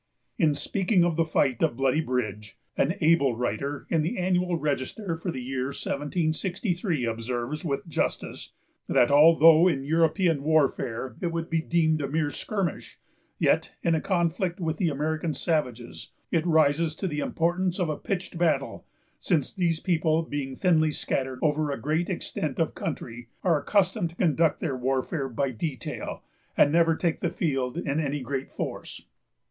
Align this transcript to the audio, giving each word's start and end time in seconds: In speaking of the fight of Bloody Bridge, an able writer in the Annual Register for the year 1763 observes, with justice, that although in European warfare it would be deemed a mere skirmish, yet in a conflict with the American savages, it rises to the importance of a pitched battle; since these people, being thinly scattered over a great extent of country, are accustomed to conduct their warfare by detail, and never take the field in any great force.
In 0.39 0.55
speaking 0.55 1.05
of 1.05 1.15
the 1.15 1.23
fight 1.23 1.61
of 1.61 1.77
Bloody 1.77 2.01
Bridge, 2.01 2.57
an 2.75 2.95
able 3.01 3.35
writer 3.35 3.85
in 3.91 4.01
the 4.01 4.17
Annual 4.17 4.57
Register 4.57 5.15
for 5.15 5.29
the 5.29 5.43
year 5.43 5.65
1763 5.67 7.05
observes, 7.05 7.63
with 7.63 7.87
justice, 7.87 8.51
that 8.89 9.11
although 9.11 9.67
in 9.67 9.83
European 9.83 10.41
warfare 10.41 11.15
it 11.21 11.27
would 11.31 11.51
be 11.51 11.61
deemed 11.61 12.01
a 12.01 12.07
mere 12.09 12.31
skirmish, 12.31 12.97
yet 13.37 13.75
in 13.83 13.93
a 13.93 14.01
conflict 14.01 14.59
with 14.59 14.77
the 14.77 14.89
American 14.89 15.35
savages, 15.35 16.09
it 16.31 16.47
rises 16.47 16.95
to 16.95 17.07
the 17.07 17.19
importance 17.19 17.77
of 17.77 17.89
a 17.89 17.95
pitched 17.95 18.39
battle; 18.39 18.87
since 19.19 19.53
these 19.53 19.79
people, 19.79 20.23
being 20.23 20.55
thinly 20.55 20.89
scattered 20.89 21.37
over 21.43 21.69
a 21.69 21.79
great 21.79 22.09
extent 22.09 22.57
of 22.57 22.73
country, 22.73 23.29
are 23.43 23.59
accustomed 23.61 24.09
to 24.09 24.15
conduct 24.15 24.61
their 24.61 24.75
warfare 24.75 25.29
by 25.29 25.51
detail, 25.51 26.23
and 26.57 26.71
never 26.71 26.95
take 26.95 27.19
the 27.19 27.29
field 27.29 27.77
in 27.77 27.99
any 27.99 28.21
great 28.21 28.49
force. 28.49 29.05